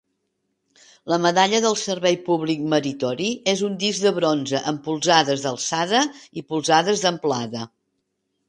[1.11, 6.03] La Medalla del servei públic meritori és un disc de bronze amb polzades d'alçada
[6.43, 7.71] i polzades d'amplada.